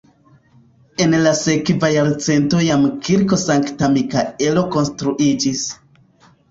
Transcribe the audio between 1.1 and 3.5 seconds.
la sekva jarcento jam kirko